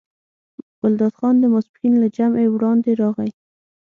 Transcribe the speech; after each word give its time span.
ګلداد 0.79 1.13
خان 1.19 1.35
د 1.39 1.43
ماسپښین 1.53 1.93
له 2.01 2.07
جمعې 2.17 2.47
وړاندې 2.49 2.91
راغی. 3.01 3.31